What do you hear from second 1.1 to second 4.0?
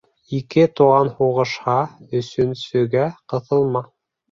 һуғышһа, өсөнсөгә ҡыҫылма.